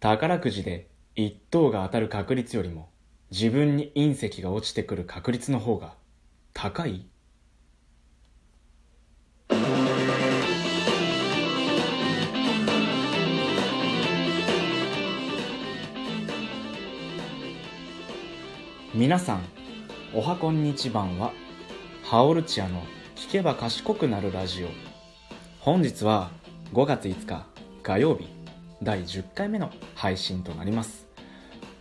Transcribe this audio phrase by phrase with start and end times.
[0.00, 2.88] 宝くじで一等が当たる確率よりも
[3.30, 5.92] 自分に隕石が落ちてくる確率の方が
[6.54, 7.06] 高い？
[18.94, 19.42] 皆さん
[20.14, 21.30] おはこんにちばんは。
[22.04, 22.82] ハオルチアの
[23.16, 24.68] 聞けば賢くなるラジオ。
[25.58, 26.30] 本日は
[26.72, 27.44] 5月5日
[27.82, 28.39] 火曜日。
[28.82, 31.06] 第10回目の配信となります。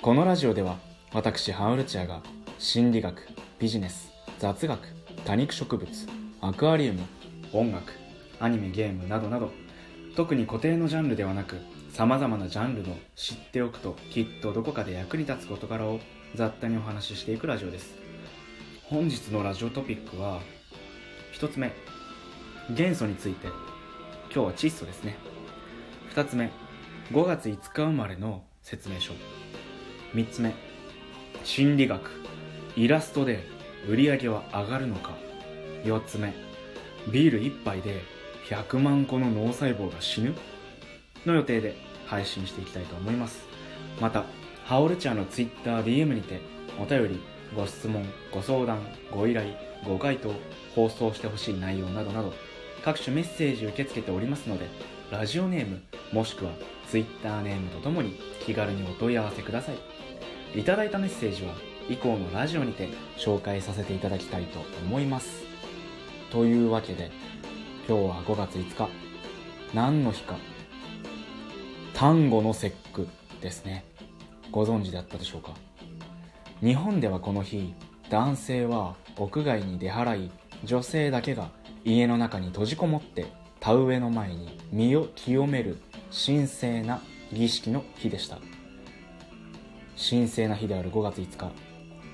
[0.00, 0.78] このラジオでは
[1.12, 2.22] 私ハウルチアが
[2.58, 3.26] 心理学
[3.58, 4.80] ビジネス雑学
[5.24, 5.90] 多肉植物
[6.40, 7.00] アクアリウム
[7.52, 7.92] 音楽
[8.38, 9.50] アニメゲームなどなど
[10.14, 11.56] 特に固定のジャンルではなく
[11.90, 15.98] 様々なジャンルの知っておくときっとどこかで役に立つ事柄を
[16.36, 17.94] 雑多にお話ししていくラジオです。
[18.84, 20.40] 本日のラジオトピックは
[21.32, 21.72] 1つ目
[22.70, 23.48] 元素について。
[24.32, 25.16] 今日は窒素ですね。
[26.14, 26.50] 2つ目
[27.12, 29.12] 5月5日生まれの説明書。
[30.14, 30.54] 3つ目。
[31.44, 32.10] 心理学。
[32.76, 33.44] イラストで
[33.86, 35.12] 売り上げは上がるのか。
[35.84, 36.32] 4つ目。
[37.12, 38.00] ビール1杯で
[38.48, 40.34] 100万個の脳細胞が死ぬ。
[41.26, 43.44] の予定で配信していきたいと思います。
[44.00, 44.24] また
[44.64, 46.40] ハオルチャーの TwitterDM にて
[46.80, 47.20] お便り
[47.54, 49.54] ご質問ご相談ご依頼
[49.86, 50.32] ご回答
[50.74, 52.32] 放送してほしい内容などなど
[52.82, 54.66] 各種メッセージ受け付けておりますので
[55.10, 55.82] ラジオネーム
[56.14, 56.52] もしくは
[56.88, 58.14] Twitter ネームとともに
[58.46, 60.60] 気軽にお問い合わせください。
[60.60, 61.54] いただいたメッセージは
[61.90, 65.42] 以降のラジオにて紹介させていただきたいと思います。
[66.30, 67.10] というわけで
[67.88, 68.88] 今日は5月5日
[69.74, 70.36] 何の日か
[71.94, 73.08] 端午の節句
[73.40, 73.84] ですね。
[74.52, 75.50] ご存知だったでしょうか？
[76.60, 77.74] 日本ではこの日
[78.08, 80.30] 男性は屋外に出払い
[80.62, 81.48] 女性だけが
[81.84, 83.26] 家の中に閉じこもって
[83.58, 85.78] 田植えの前に身を清める
[86.10, 87.00] 神聖な
[87.32, 88.38] 儀式の日でした。
[89.96, 91.52] 神聖な日である5月5日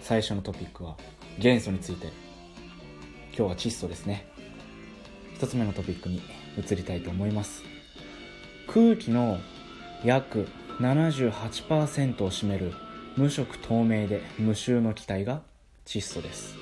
[0.00, 0.96] 最初のトピックは
[1.38, 2.28] 元素について。
[3.38, 4.26] 今日は窒素ですね。
[5.32, 6.20] 一つ目のトピックに
[6.56, 7.62] 移りたいと思います。
[8.66, 9.38] 空気の
[10.04, 10.48] 約
[10.80, 12.72] 78%を占める
[13.16, 15.42] 無色透明で無臭の気体が
[15.86, 16.56] 窒素です。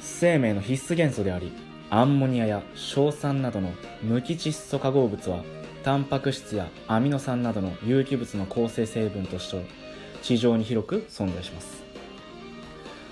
[0.00, 1.52] 生命の必須元素であり
[1.90, 3.70] アンモニアや硝酸などの
[4.02, 5.44] 無機窒素化合物は
[5.82, 9.66] タンパク質やアミノ酸などの有機物の構成成分として
[10.22, 11.82] 地上に広く存在します。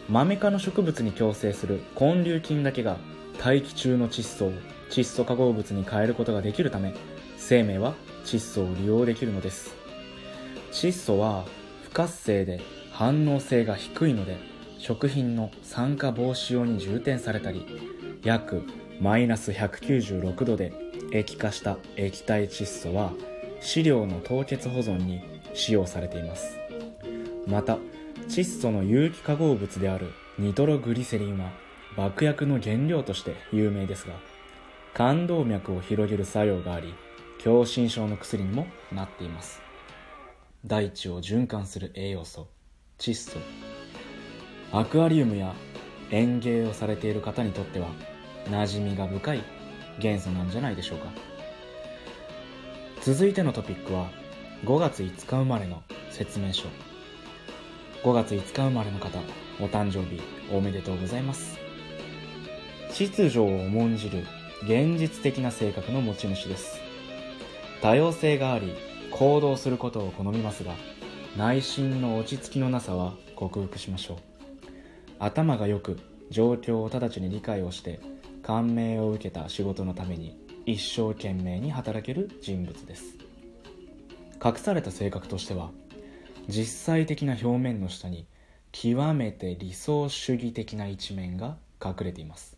[0.08, 2.96] マメ科の植物に共生する根粒菌だけが
[3.38, 4.52] 大気中の窒素を
[4.88, 6.94] 窒素化合物に変えることができるため
[7.36, 7.94] 生命は
[8.24, 9.74] 窒素を利用できるのです。
[10.72, 11.44] 窒素は
[11.84, 12.60] 不活性で
[12.92, 14.36] 反応性が低いので
[14.78, 17.66] 食品の酸化防止用に充填されたり
[18.22, 18.62] 約
[19.00, 23.12] マイナス196度で液化した液体窒素は
[23.60, 25.20] 飼料の凍結保存に
[25.54, 26.56] 使用されています。
[27.46, 27.78] また
[28.28, 31.50] 窒素の有機化合物であるニトログリセリンは
[31.96, 34.14] 爆薬の原料として有名ですが
[34.94, 36.94] 冠動脈を広げる作用があり
[37.42, 39.60] 狭心症の薬にもなっています。
[40.64, 42.48] 大地を循環する栄養素
[42.98, 43.38] 窒素。
[44.72, 45.54] アクアリウムや
[46.10, 47.88] 園芸をされている方にとっては
[48.46, 49.42] 馴染みが深い
[49.98, 51.08] 元素なんじゃないでしょうか。
[53.02, 54.10] 続いてのトピックは
[54.64, 56.68] 5月5日生まれの説明書。
[58.02, 59.18] 5月5日生まれの方
[59.60, 61.58] お誕生日おめでとうございます。
[62.92, 64.24] 秩序を重んじる
[64.64, 66.80] 現実的な性格の持ち主です。
[67.80, 68.74] 多様性があり
[69.10, 70.74] 行動することを好みますが
[71.36, 74.16] 内心の落ち着きのなさは克服しましょう。
[75.18, 75.98] 頭が良く
[76.30, 78.00] 状況を直ちに理解をして
[78.50, 83.14] 感銘を受けた仕事のために一生懸命に働ける人物です。
[84.44, 85.70] 隠された性格としては
[86.48, 88.26] 実際的な表面の下に
[88.72, 92.56] 極めて理想主義的な一面が隠れています。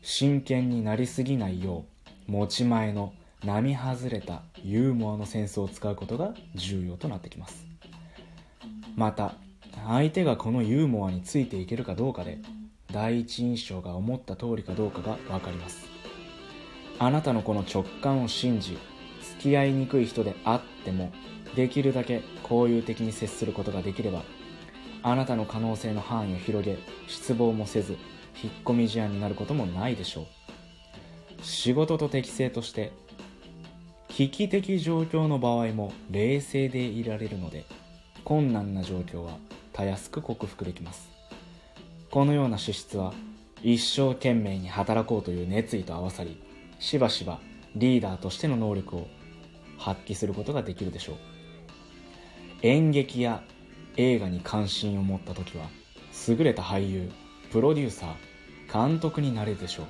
[0.00, 1.84] 真剣になりすぎないよ
[2.28, 3.14] う持ち前の
[3.44, 7.66] 並外れたユーモアのセンスを使うことが重要となってきます。
[8.94, 9.34] また
[9.88, 12.38] 相手がこのユーモアについていけるかどうかで
[12.96, 15.86] 第一印象が思った通りかどうかが分かります。
[16.98, 18.78] あなたのこの直感を信じ
[19.38, 21.12] 付き合いにくい人であっても
[21.54, 24.22] できるだけ交友的に接することができれば
[25.02, 27.98] あなたの可能性の範囲を広げ失望もせず
[28.42, 30.26] 引っ込み思案になることもないでしょう。
[31.42, 32.92] 仕事と適性として
[34.08, 37.66] 危機的状況の場合も冷静でいられるので
[38.24, 39.36] 困難な状況は
[39.74, 41.15] たやすく克服できます。
[42.16, 43.12] このような資質は
[43.62, 46.40] 一生懸命に働こうという熱意と合わさり
[46.78, 47.40] しばしば
[47.74, 49.06] リーダーとしての能力を
[49.76, 51.16] 発揮することができるでしょう。
[52.62, 53.42] 演劇や
[53.98, 55.66] 映画に関心を持った時は
[56.26, 57.12] 優れた俳優
[57.52, 59.86] プロデューサー監督になれるでしょう。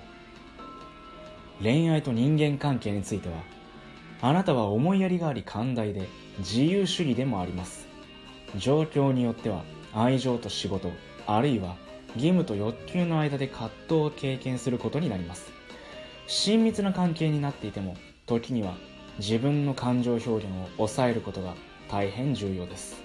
[1.63, 3.37] 恋愛と人間関係については
[4.21, 6.09] あなたは思いやりがあり寛大で
[6.41, 7.87] 自由主義でもあります。
[8.57, 9.63] 状況によっては
[9.95, 10.91] 愛情と仕事
[11.29, 11.77] あるいは
[12.17, 15.51] 義務と欲求の間で葛藤を経験することになります。
[16.27, 17.97] 親密な関係になっていても
[18.27, 18.75] 時には
[19.19, 21.55] 自分の感情表現を抑えることが
[21.89, 23.01] 大変重要です。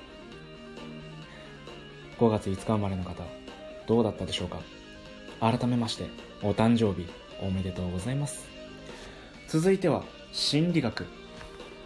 [2.17, 3.23] 5月5日生まれの方
[3.87, 4.59] どうだったでしょうか？
[5.39, 6.05] 改めまして
[6.41, 7.07] お誕生日
[7.41, 8.47] おめでとうございます。
[9.47, 11.05] 続いては心理学。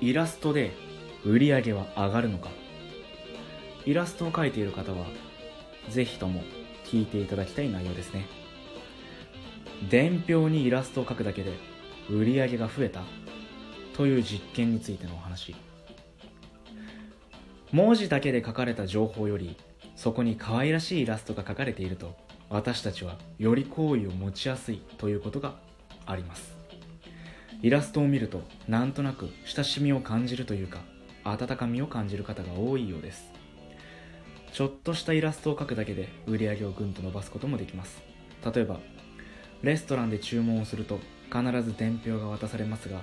[0.02, 0.72] イラストで
[1.26, 2.50] 売り上げは上がるのか？
[3.86, 5.06] イラストを描いている方は
[5.90, 6.44] ぜひとも
[6.86, 8.26] 聞いていただきたい内容ですね。
[9.90, 11.54] 伝票にイラストを描くだけで
[12.10, 13.02] 売り上げが増えた。
[13.96, 15.56] という実験についてのお話。
[17.72, 19.58] 文字だけで書かれた情報より
[19.96, 22.16] そこに可愛らしいイラストが描かれていると
[22.50, 24.82] 私たちはより好意を持ちやすい。
[24.98, 25.56] ということが
[26.06, 26.56] あります。
[27.62, 30.80] イラストを見るとなんとなく親しみを感じるというか
[31.24, 33.32] 温かみを感じる方が多いようです。
[34.56, 38.02] ちょっとしたイラストを描くだけで売り上げをぐんと伸ばすこともできます。
[38.56, 38.80] 例えば
[39.64, 43.02] レストランで注文をすると必ず伝票が渡されますが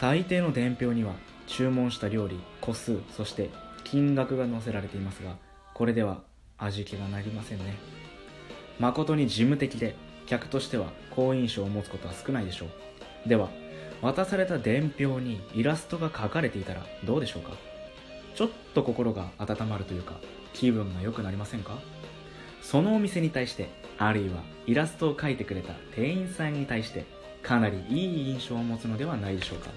[0.00, 1.14] 大抵の伝票には
[1.46, 3.48] 注文した料理個数そして
[3.84, 5.36] 金額が載せられていますが
[5.72, 6.18] これでは
[6.58, 7.76] 味気がなりませんね。
[8.80, 9.94] 誠に事務的で
[10.26, 12.66] 客としては好印象を持つことは少ないでしょ
[13.24, 13.28] う。
[13.28, 13.50] では
[14.02, 17.52] 渡された伝票にイラストが描かれていたらどうでしょうか？
[18.34, 20.18] ちょっと心が温まるというか
[20.52, 21.78] 気分が良くなりませんか？
[22.62, 23.68] そのお店に対して
[23.98, 27.04] あるいはイラストを描いてくれた店員さんに対して
[27.42, 29.70] かなりいい印象を持つのではないでしょうか？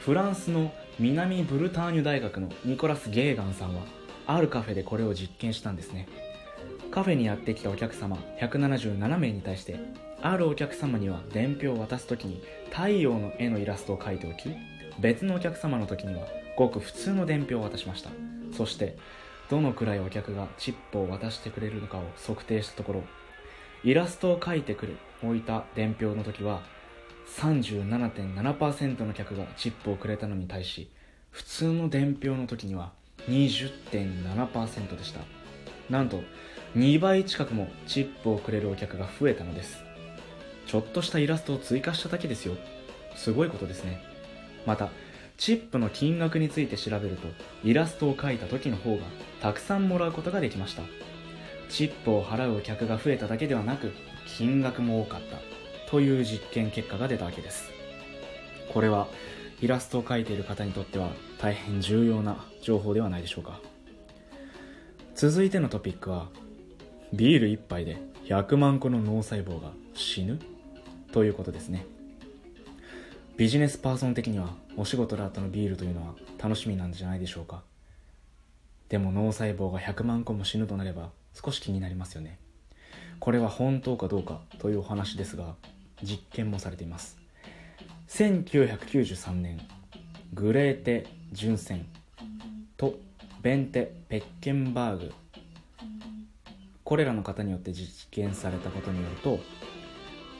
[0.00, 3.82] フランスの南ブルターニュ大学のニコラス・ゲーガンさんは
[4.26, 6.08] あるカフェでこれを実験したんですね。
[6.90, 9.78] カフェにやってきたお客様177名に対して
[10.22, 14.54] あるお客様には伝票を渡す時に太陽の絵のイラストを描いておき
[14.98, 16.26] 別のお客様の時には
[16.60, 18.10] ごく普通の伝票を渡しました。
[18.54, 18.98] そして
[19.48, 23.02] どのくらいお客がチップを渡してくれるのかを測定したところ
[23.82, 24.92] イラストを描いてくれ
[25.22, 26.60] 置いた伝票の時は
[27.38, 30.90] 37.7%の客がチップをくれたのに対し
[31.30, 32.92] 普通の伝票の時には
[33.28, 35.20] 20.7%でした。
[35.88, 36.22] なんと
[36.76, 39.82] 2倍近くもチップをくれるお客が増えたのです。
[40.66, 42.56] ちょっとしたイラストを追加しただけですよ。
[43.16, 44.02] すごいことですね。
[44.66, 44.90] また
[45.40, 47.26] チップの金額について調べると
[47.64, 49.04] イラストを描いた時の方が
[49.40, 50.82] たくさんもらうことができました。
[51.70, 53.90] チップを払う客が増えただけではなく
[54.26, 55.38] 金額も多かった。
[55.90, 57.70] という実験結果が出たわけです。
[58.70, 59.08] これは
[59.62, 61.08] イラストを描いている方にとっては
[61.38, 63.60] 大変重要な情報ではないでしょうか。
[65.14, 66.28] 続いてのトピックは
[67.14, 67.96] ビール1杯で
[68.26, 70.38] 100万個の脳細胞が死ぬ？
[71.12, 71.86] ということですね。
[73.40, 77.62] ビジネスパーソン的にはお仕事であったのビールというのは楽しみなんじゃないでしょうか。
[78.90, 82.38] でも脳細胞が100万個も死ぬとなれば少し気になりますよね。
[83.18, 85.54] これは本当かどうかというお話ですが
[86.02, 87.16] 実験もされています。
[88.08, 89.58] 1993年
[90.34, 91.86] グレーテ・ジュンセン
[92.76, 92.98] と
[93.40, 95.14] ベンテ・ペッケンバーグ。
[96.84, 99.40] これらの方によって実験されたことによると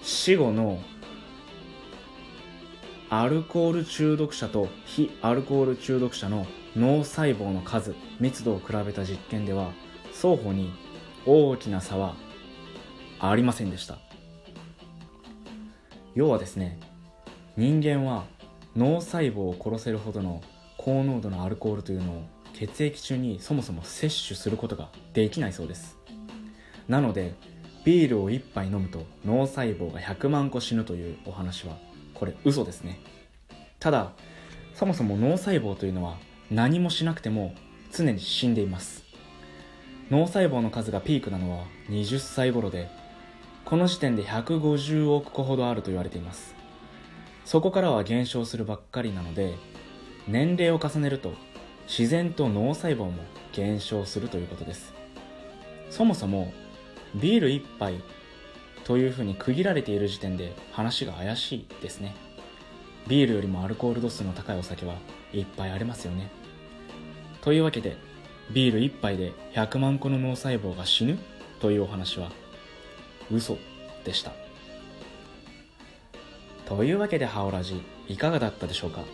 [0.02, 0.78] 死後の
[3.12, 9.72] アルコール中毒者と非アルコール中毒者の脳細胞の数密度を比べた実験では
[10.12, 10.72] 双方に
[11.26, 12.14] 大きな差は
[13.18, 13.98] ありませんでした。
[16.14, 16.78] 要はですね
[17.56, 18.26] 人間は
[18.76, 20.40] 脳細胞を殺せるほどの
[20.76, 25.98] 高濃度のアルコールというのを血液中にそもそも摂取することができないそうです。
[26.86, 27.34] なので
[27.84, 31.76] ビールを1杯飲むと脳細胞が100万個死ぬというお話は
[32.20, 33.00] これ嘘ですね。
[33.80, 34.12] ただ
[34.74, 36.18] そもそも脳細胞というのは
[36.50, 37.54] 何もしなくても
[37.92, 39.04] 常に死んでいます。
[40.10, 42.90] 脳細胞の数がピークなのは20歳頃で
[43.64, 46.54] この時点で150億個ほどあると言われています。
[47.46, 49.54] そこからは減少するばっかりなので
[50.28, 51.32] 年齢を重ねると
[51.88, 53.14] 自然と脳細胞も
[53.52, 54.92] 減少するということです。
[55.88, 56.52] そもそも
[57.14, 57.94] ビール1杯
[58.90, 62.12] というふうに区切られている時点で話が怪しいですね。
[63.06, 64.96] ビールよりもアルコール度数の高いお酒は
[65.32, 66.28] いっぱいありますよね。
[67.40, 67.96] というわけで
[68.50, 71.20] ビール1杯で100万個の脳細胞が死ぬ
[71.60, 72.32] というお話は
[73.30, 73.58] 嘘
[74.02, 74.32] でした。
[76.66, 79.04] というわけでハオラジいかがだったでしょうか？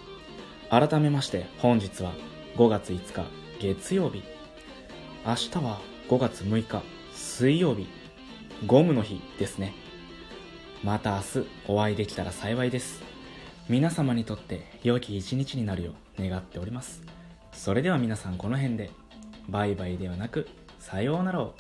[0.71, 2.15] 改めまして本日は
[2.57, 3.27] 5月5日
[3.61, 4.23] 月曜日。
[5.27, 7.87] 明日は5月6日水曜日。
[8.65, 9.75] ゴムの日ですね。
[10.83, 13.03] また明日お会いできたら幸いです。
[13.69, 17.03] 皆様にとって良き一日になるよう願っております。
[17.53, 18.91] それでは皆さんこの辺で。
[19.49, 20.49] バイバイではなく
[20.81, 21.55] さようならを。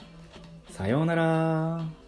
[0.70, 2.05] さようなら。